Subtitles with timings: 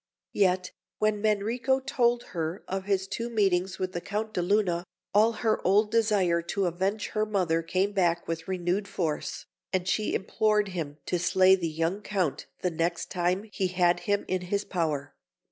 [0.33, 5.33] Yet when Manrico told her of his two meetings with the Count de Luna, all
[5.33, 10.69] her old desire to avenge her mother came back with renewed force, and she implored
[10.69, 15.13] him to slay the young Count the next time he had him in his power.